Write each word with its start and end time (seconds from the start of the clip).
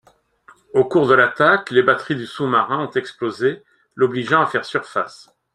Au 0.73 0.83
cours 0.83 1.05
de 1.07 1.13
l'attaque, 1.13 1.69
les 1.69 1.83
batteries 1.83 2.15
du 2.15 2.25
sous-marins 2.25 2.83
ont 2.83 2.89
explosé, 2.89 3.61
l'obligeant 3.93 4.41
à 4.41 4.47
faire 4.47 4.65
surface. 4.65 5.29